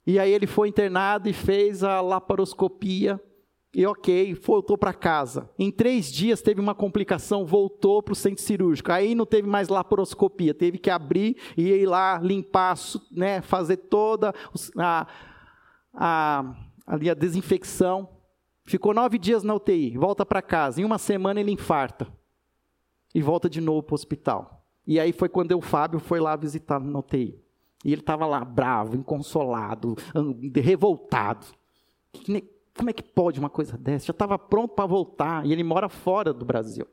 [0.06, 3.22] E aí ele foi internado e fez a laparoscopia.
[3.74, 5.50] E ok, voltou para casa.
[5.60, 8.92] Em três dias teve uma complicação, voltou para o centro cirúrgico.
[8.92, 12.78] Aí não teve mais laparoscopia, teve que abrir e ir lá limpar,
[13.12, 14.34] né, fazer toda
[14.78, 15.08] a,
[15.94, 16.56] a,
[16.88, 18.10] a desinfecção.
[18.64, 20.82] Ficou nove dias na UTI, volta para casa.
[20.82, 22.08] Em uma semana ele infarta
[23.14, 24.65] e volta de novo para o hospital.
[24.88, 27.40] E aí foi quando o Fábio foi lá visitar no UTI.
[27.84, 29.96] E ele estava lá bravo, inconsolado,
[30.56, 31.46] revoltado.
[32.76, 34.08] Como é que pode uma coisa dessa?
[34.08, 36.88] Já estava pronto para voltar e ele mora fora do Brasil.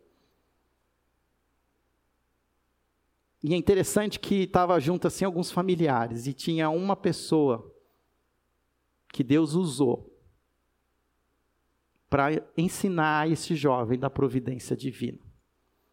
[3.43, 7.75] E é interessante que estava junto assim alguns familiares e tinha uma pessoa
[9.13, 10.09] que Deus usou
[12.09, 15.32] para ensinar esse jovem da providência divina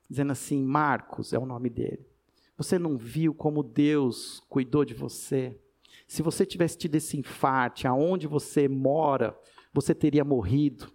[0.10, 2.06] dizendo assim: Marcos é o nome dele.
[2.58, 5.58] Você não viu como Deus cuidou de você?
[6.08, 9.38] Se você tivesse tido esse infarte, aonde você mora,
[9.74, 10.92] você teria morrido.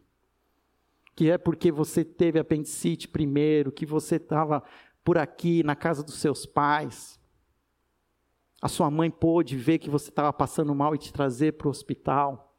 [1.14, 4.62] Que é porque você teve apendicite primeiro, que você estava
[5.04, 7.20] por aqui na casa dos seus pais.
[8.60, 11.70] A sua mãe pôde ver que você estava passando mal e te trazer para o
[11.70, 12.53] hospital.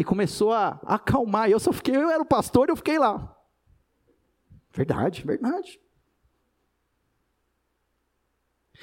[0.00, 1.50] E começou a acalmar.
[1.50, 3.36] Eu só fiquei, eu era o pastor eu fiquei lá.
[4.72, 5.78] Verdade, verdade.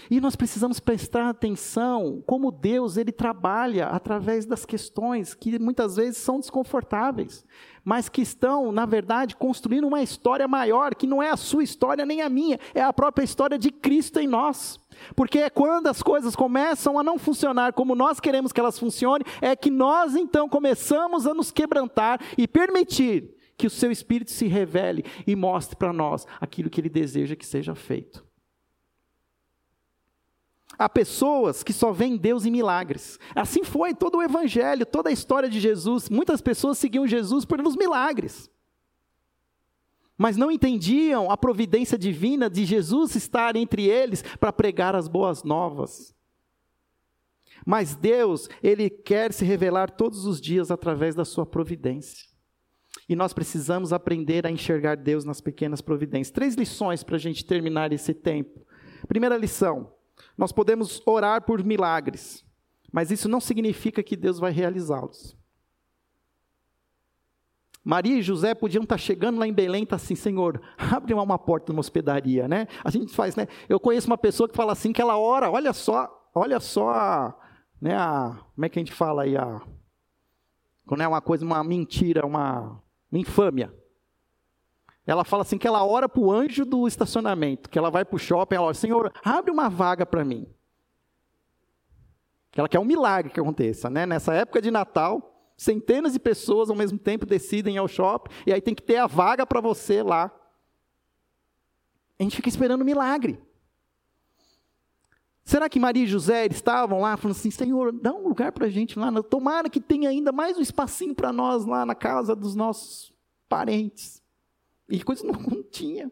[0.10, 6.17] E nós precisamos prestar atenção como Deus ele trabalha através das questões que muitas vezes
[6.17, 7.45] são desconfortáveis,
[7.83, 12.05] mas que estão, na verdade, construindo uma história maior, que não é a sua história
[12.05, 14.79] nem a minha, é a própria história de Cristo em nós.
[15.15, 19.25] Porque é quando as coisas começam a não funcionar como nós queremos que elas funcionem,
[19.41, 24.47] é que nós então começamos a nos quebrantar e permitir que o seu Espírito se
[24.47, 28.27] revele e mostre para nós aquilo que ele deseja que seja feito.
[30.78, 33.20] Há pessoas que só veem Deus em milagres.
[33.34, 36.10] Assim foi todo o Evangelho, toda a história de Jesus.
[36.10, 38.50] Muitas pessoas seguiam Jesus pelos milagres
[40.18, 45.44] mas não entendiam a providência divina de Jesus estar entre eles para pregar as boas
[45.44, 46.16] novas.
[47.66, 52.28] Mas Deus, Ele quer se revelar todos os dias através da sua providência.
[53.08, 56.32] E nós precisamos aprender a enxergar Deus nas pequenas providências.
[56.32, 58.66] Três lições para a gente terminar esse tempo.
[59.08, 59.94] Primeira lição:
[60.38, 62.45] nós podemos orar por milagres,
[62.91, 65.38] mas isso não significa que Deus vai realizá-los.
[67.84, 71.71] Maria e José podiam estar chegando lá em Belém, tá assim, Senhor, abre uma porta
[71.71, 72.67] numa hospedaria, né?
[72.84, 73.47] A gente faz, né?
[73.69, 77.36] Eu conheço uma pessoa que fala assim, que ela ora, olha só, olha só, a,
[77.80, 79.62] né, a, como é que a gente fala aí, a,
[80.86, 83.73] quando é uma coisa, uma mentira, uma, uma infâmia.
[85.08, 88.15] Ela fala assim que ela ora para o anjo do estacionamento, que ela vai para
[88.17, 90.46] o shopping, ela ora, Senhor, abre uma vaga para mim.
[92.52, 94.06] Que ela quer um milagre que aconteça, né?
[94.06, 98.54] Nessa época de Natal, Centenas de pessoas ao mesmo tempo decidem ir ao shopping, e
[98.54, 100.32] aí tem que ter a vaga para você lá.
[102.20, 103.41] A gente fica esperando um milagre.
[105.43, 108.70] Será que Maria e José estavam lá falando assim: Senhor, dá um lugar para a
[108.70, 112.54] gente lá, tomara que tenha ainda mais um espacinho para nós lá na casa dos
[112.54, 113.12] nossos
[113.48, 114.22] parentes.
[114.89, 116.12] E coisa não, não tinha.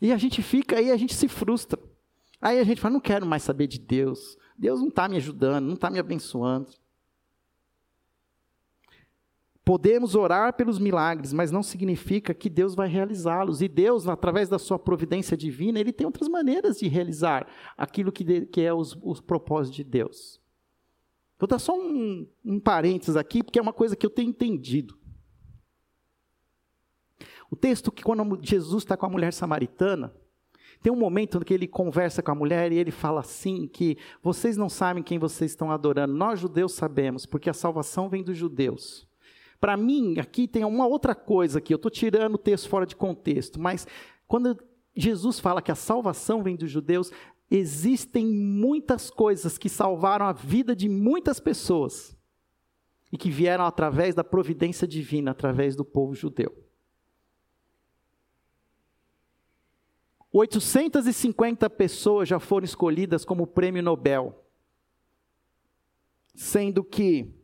[0.00, 1.78] E a gente fica aí, a gente se frustra.
[2.40, 5.66] Aí a gente fala: não quero mais saber de Deus, Deus não está me ajudando,
[5.66, 6.70] não está me abençoando.
[9.64, 13.60] Podemos orar pelos milagres, mas não significa que Deus vai realizá-los.
[13.60, 18.24] E Deus, através da sua providência divina, Ele tem outras maneiras de realizar aquilo que,
[18.24, 20.40] de, que é os, os propósitos de Deus.
[21.38, 24.97] Vou dar só um, um parênteses aqui, porque é uma coisa que eu tenho entendido.
[27.50, 30.12] O texto que quando Jesus está com a mulher samaritana,
[30.82, 34.56] tem um momento que ele conversa com a mulher e ele fala assim que vocês
[34.56, 36.14] não sabem quem vocês estão adorando.
[36.14, 39.08] Nós judeus sabemos, porque a salvação vem dos judeus.
[39.60, 41.74] Para mim, aqui tem uma outra coisa aqui.
[41.74, 43.86] Eu estou tirando o texto fora de contexto, mas
[44.26, 44.56] quando
[44.94, 47.10] Jesus fala que a salvação vem dos judeus,
[47.50, 52.16] existem muitas coisas que salvaram a vida de muitas pessoas
[53.10, 56.67] e que vieram através da providência divina, através do povo judeu.
[60.32, 64.44] 850 pessoas já foram escolhidas como prêmio Nobel,
[66.34, 67.34] sendo que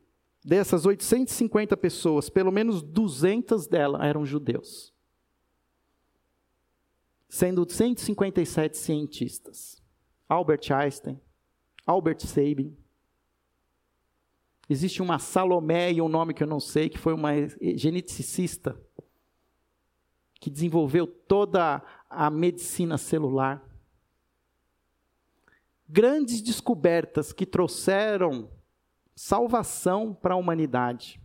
[0.45, 4.93] dessas 850 pessoas, pelo menos 200 delas eram judeus,
[7.29, 9.83] sendo 157 cientistas.
[10.29, 11.21] Albert Einstein,
[11.87, 12.77] Albert Sabin.
[14.69, 17.33] Existe uma Salomé e um nome que eu não sei, que foi uma
[17.77, 18.79] geneticista
[20.41, 21.83] que desenvolveu toda
[22.15, 23.63] a medicina celular.
[25.89, 28.51] Grandes descobertas que trouxeram
[29.15, 31.21] salvação para a humanidade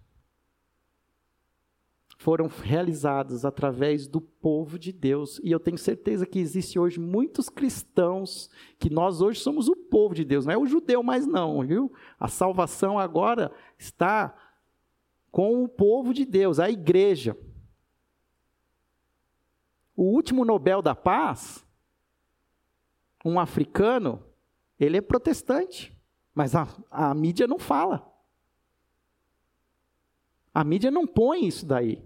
[2.19, 5.39] foram realizadas através do povo de Deus.
[5.41, 10.13] E eu tenho certeza que existe hoje muitos cristãos que nós hoje somos o povo
[10.13, 11.91] de Deus, não é o judeu mais não, viu?
[12.19, 14.35] A salvação agora está
[15.31, 17.37] com o povo de Deus, a igreja.
[19.99, 21.67] O último Nobel da Paz,
[23.25, 24.23] um africano,
[24.79, 25.93] ele é protestante,
[26.33, 28.09] mas a, a mídia não fala.
[30.53, 32.01] A mídia não põe isso daí.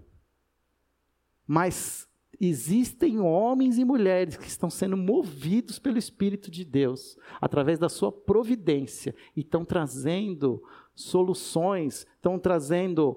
[1.46, 2.08] Mas
[2.40, 8.10] existem homens e mulheres que estão sendo movidos pelo Espírito de Deus, através da sua
[8.10, 10.60] providência, e estão trazendo
[10.96, 13.16] soluções, estão trazendo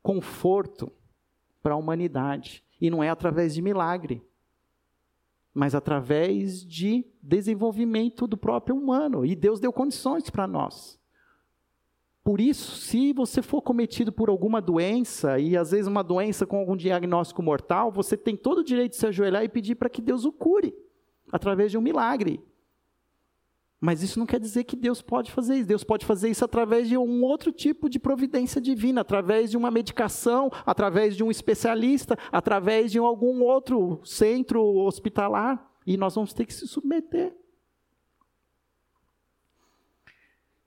[0.00, 0.92] conforto
[1.60, 2.64] para a humanidade.
[2.80, 4.22] E não é através de milagre,
[5.54, 9.24] mas através de desenvolvimento do próprio humano.
[9.24, 10.98] E Deus deu condições para nós.
[12.22, 16.58] Por isso, se você for cometido por alguma doença, e às vezes uma doença com
[16.58, 20.02] algum diagnóstico mortal, você tem todo o direito de se ajoelhar e pedir para que
[20.02, 20.74] Deus o cure,
[21.30, 22.40] através de um milagre.
[23.80, 25.68] Mas isso não quer dizer que Deus pode fazer isso.
[25.68, 29.70] Deus pode fazer isso através de um outro tipo de providência divina, através de uma
[29.70, 35.70] medicação, através de um especialista, através de algum outro centro hospitalar.
[35.86, 37.36] E nós vamos ter que se submeter.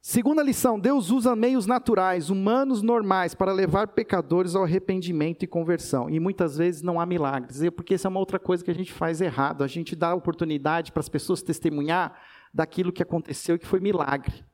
[0.02, 6.10] Segunda lição: Deus usa meios naturais, humanos normais, para levar pecadores ao arrependimento e conversão.
[6.10, 8.94] E muitas vezes não há milagres, porque essa é uma outra coisa que a gente
[8.94, 9.64] faz errado.
[9.64, 12.18] A gente dá oportunidade para as pessoas testemunhar
[12.54, 14.46] daquilo que aconteceu e que foi milagre.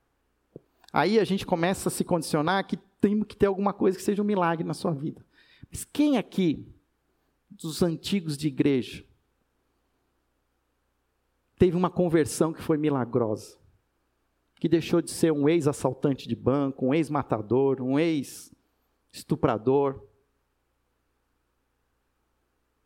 [0.92, 4.22] Aí a gente começa a se condicionar que tem que ter alguma coisa que seja
[4.22, 5.24] um milagre na sua vida.
[5.70, 6.68] Mas quem aqui,
[7.50, 9.06] dos antigos de igreja,
[11.60, 13.65] teve uma conversão que foi milagrosa?
[14.66, 20.04] Que deixou de ser um ex-assaltante de banco, um ex-matador, um ex-estuprador.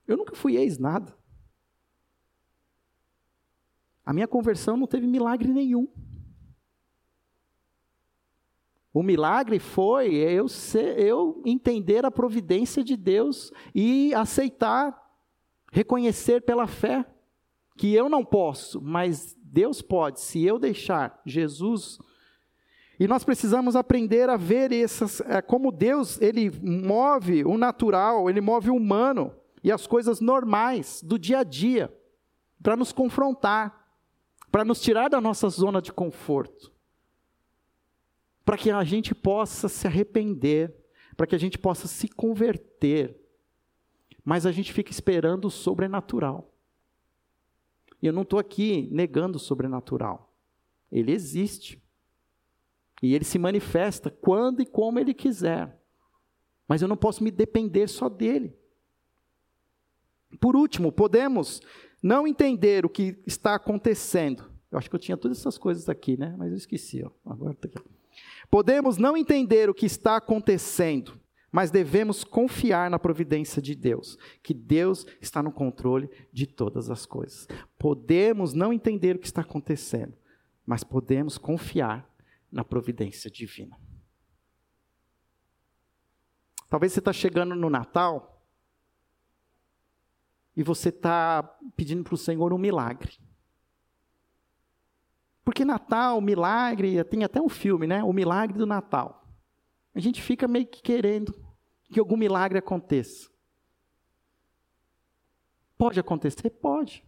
[0.06, 1.18] Eu nunca fui ex-nada.
[4.06, 5.88] A minha conversão não teve milagre nenhum.
[8.94, 15.02] O milagre foi eu, ser, eu entender a providência de Deus e aceitar,
[15.72, 17.06] reconhecer pela fé
[17.78, 21.98] que eu não posso, mas Deus pode, se eu deixar Jesus.
[23.00, 28.42] E nós precisamos aprender a ver essas, é, como Deus ele move o natural, ele
[28.42, 29.34] move o humano
[29.64, 31.94] e as coisas normais do dia a dia
[32.62, 33.88] para nos confrontar,
[34.52, 36.72] para nos tirar da nossa zona de conforto,
[38.46, 40.76] para que a gente possa se arrepender,
[41.18, 43.18] para que a gente possa se converter.
[44.24, 46.54] Mas a gente fica esperando o sobrenatural.
[48.02, 50.34] E eu não estou aqui negando o sobrenatural.
[50.92, 51.82] Ele existe.
[53.02, 55.78] E ele se manifesta quando e como ele quiser.
[56.68, 58.56] Mas eu não posso me depender só dele.
[60.40, 61.62] Por último, podemos
[62.02, 64.50] não entender o que está acontecendo.
[64.72, 66.36] Eu acho que eu tinha todas essas coisas aqui, né?
[66.38, 67.04] Mas eu esqueci.
[67.04, 67.10] Ó.
[67.26, 67.80] Agora tá aqui.
[68.50, 71.20] Podemos não entender o que está acontecendo
[71.52, 77.06] mas devemos confiar na providência de Deus, que Deus está no controle de todas as
[77.06, 77.48] coisas.
[77.78, 80.14] Podemos não entender o que está acontecendo,
[80.66, 82.08] mas podemos confiar
[82.52, 83.78] na providência divina.
[86.70, 88.46] Talvez você está chegando no Natal
[90.56, 91.42] e você está
[91.76, 93.14] pedindo para o Senhor um milagre.
[95.44, 98.04] Porque Natal, milagre, tem até um filme, né?
[98.04, 99.19] O milagre do Natal
[100.00, 101.34] a gente fica meio que querendo
[101.92, 103.30] que algum milagre aconteça.
[105.78, 106.50] Pode acontecer?
[106.50, 107.04] Pode.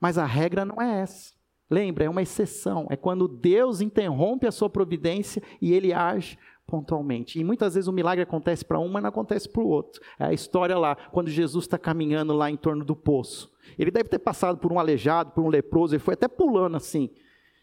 [0.00, 1.34] Mas a regra não é essa.
[1.68, 2.86] Lembra, é uma exceção.
[2.90, 7.38] É quando Deus interrompe a sua providência e ele age pontualmente.
[7.38, 10.00] E muitas vezes o milagre acontece para um, mas não acontece para o outro.
[10.18, 13.52] É a história lá, quando Jesus está caminhando lá em torno do poço.
[13.76, 17.10] Ele deve ter passado por um aleijado, por um leproso, ele foi até pulando assim.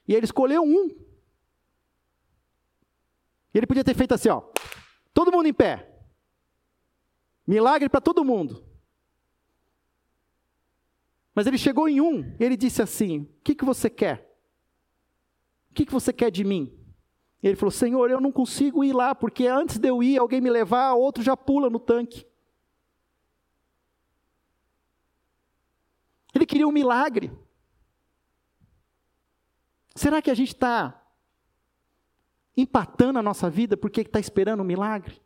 [0.06, 1.07] E ele escolheu um.
[3.58, 4.44] Ele podia ter feito assim, ó.
[5.14, 5.92] Todo mundo em pé.
[7.46, 8.64] Milagre para todo mundo.
[11.34, 14.38] Mas ele chegou em um, ele disse assim: O que, que você quer?
[15.72, 16.78] O que, que você quer de mim?
[17.42, 20.50] Ele falou: Senhor, eu não consigo ir lá, porque antes de eu ir, alguém me
[20.50, 22.28] levar, outro já pula no tanque.
[26.34, 27.32] Ele queria um milagre.
[29.96, 30.97] Será que a gente está
[32.58, 35.22] empatando a nossa vida porque está esperando um milagre?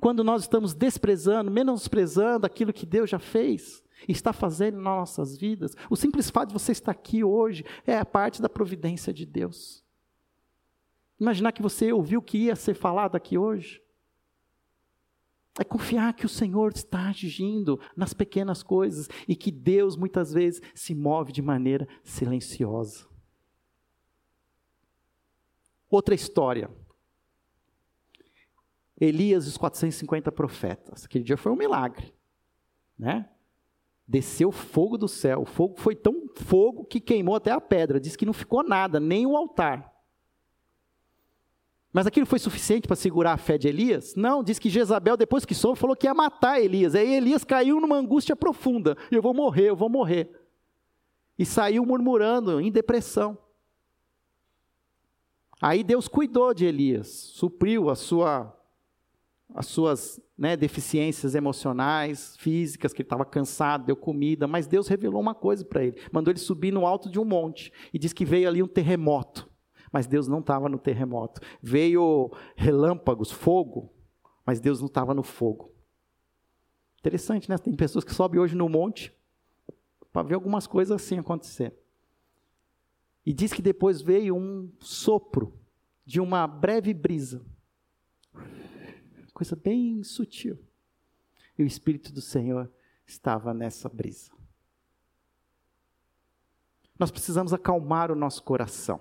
[0.00, 5.74] Quando nós estamos desprezando, menosprezando aquilo que Deus já fez está fazendo nas nossas vidas,
[5.88, 9.82] o simples fato de você estar aqui hoje é a parte da providência de Deus.
[11.18, 13.82] Imaginar que você ouviu o que ia ser falado aqui hoje.
[15.58, 20.60] É confiar que o Senhor está agindo nas pequenas coisas e que Deus muitas vezes
[20.74, 23.06] se move de maneira silenciosa.
[25.94, 26.68] Outra história.
[29.00, 31.04] Elias e os 450 profetas.
[31.04, 32.12] Aquele dia foi um milagre,
[32.98, 33.30] né?
[34.04, 35.42] Desceu fogo do céu.
[35.42, 38.00] O fogo foi tão fogo que queimou até a pedra.
[38.00, 39.94] Diz que não ficou nada, nem o altar.
[41.92, 44.16] Mas aquilo foi suficiente para segurar a fé de Elias?
[44.16, 46.96] Não, diz que Jezabel, depois que soube, falou que ia matar Elias.
[46.96, 48.96] Aí Elias caiu numa angústia profunda.
[49.12, 50.28] Eu vou morrer, eu vou morrer.
[51.38, 53.38] E saiu murmurando, em depressão.
[55.64, 58.54] Aí Deus cuidou de Elias, supriu a sua,
[59.54, 65.22] as suas né, deficiências emocionais, físicas, que ele estava cansado, deu comida, mas Deus revelou
[65.22, 65.98] uma coisa para ele.
[66.12, 69.50] Mandou ele subir no alto de um monte e diz que veio ali um terremoto
[69.90, 71.40] mas Deus não estava no terremoto.
[71.62, 73.94] Veio relâmpagos, fogo,
[74.44, 75.72] mas Deus não estava no fogo.
[76.98, 77.56] Interessante, né?
[77.56, 79.16] Tem pessoas que sobem hoje no monte
[80.12, 81.72] para ver algumas coisas assim acontecer.
[83.24, 85.58] E diz que depois veio um sopro
[86.04, 87.44] de uma breve brisa.
[89.32, 90.58] Coisa bem sutil.
[91.58, 92.70] E o Espírito do Senhor
[93.06, 94.32] estava nessa brisa.
[96.98, 99.00] Nós precisamos acalmar o nosso coração.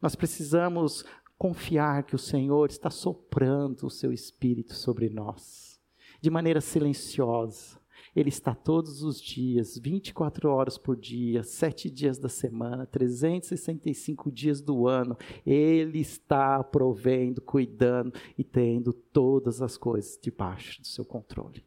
[0.00, 1.04] Nós precisamos
[1.38, 5.80] confiar que o Senhor está soprando o seu espírito sobre nós,
[6.20, 7.79] de maneira silenciosa.
[8.14, 14.60] Ele está todos os dias, 24 horas por dia, sete dias da semana, 365 dias
[14.60, 15.16] do ano.
[15.46, 21.64] Ele está provendo, cuidando e tendo todas as coisas debaixo do seu controle.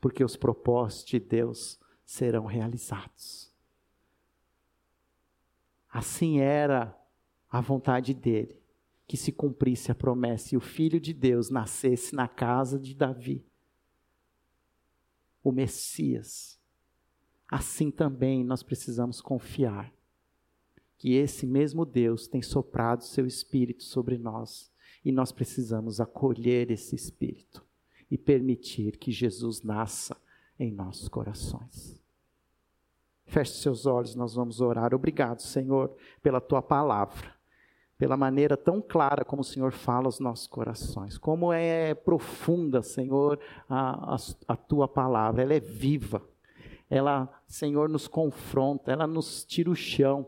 [0.00, 3.50] Porque os propósitos de Deus serão realizados.
[5.90, 6.96] Assim era
[7.50, 8.60] a vontade dele,
[9.06, 13.44] que se cumprisse a promessa e o filho de Deus nascesse na casa de Davi,
[15.42, 16.58] o Messias.
[17.48, 19.92] Assim também nós precisamos confiar
[20.96, 24.70] que esse mesmo Deus tem soprado seu espírito sobre nós
[25.04, 27.64] e nós precisamos acolher esse espírito
[28.10, 30.16] e permitir que Jesus nasça
[30.58, 31.98] em nossos corações.
[33.24, 34.94] Feche seus olhos, nós vamos orar.
[34.94, 37.39] Obrigado, Senhor, pela tua palavra
[38.00, 41.18] pela maneira tão clara como o Senhor fala aos nossos corações.
[41.18, 43.38] Como é profunda, Senhor,
[43.68, 44.16] a, a,
[44.48, 46.26] a, tua palavra, ela é viva.
[46.88, 50.26] Ela, Senhor, nos confronta, ela nos tira o chão.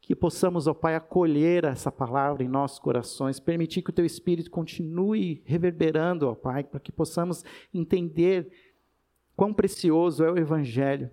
[0.00, 4.50] Que possamos, ó Pai, acolher essa palavra em nossos corações, permitir que o teu Espírito
[4.50, 8.50] continue reverberando, ó Pai, para que possamos entender
[9.36, 11.10] quão precioso é o Evangelho.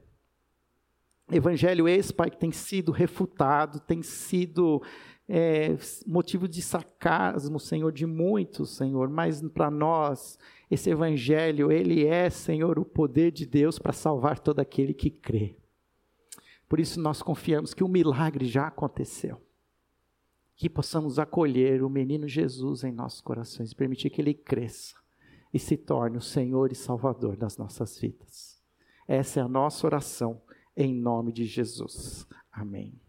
[1.30, 4.82] Evangelho esse, Pai, que tem sido refutado, tem sido
[5.34, 10.38] é, motivo de sarcasmo, Senhor, de muitos, Senhor, mas para nós,
[10.70, 15.56] esse evangelho, ele é, Senhor, o poder de Deus para salvar todo aquele que crê.
[16.68, 19.42] Por isso nós confiamos que o milagre já aconteceu.
[20.54, 24.96] Que possamos acolher o menino Jesus em nossos corações, permitir que ele cresça
[25.54, 28.62] e se torne o Senhor e Salvador das nossas vidas.
[29.08, 30.42] Essa é a nossa oração,
[30.76, 32.28] em nome de Jesus.
[32.52, 33.00] Amém.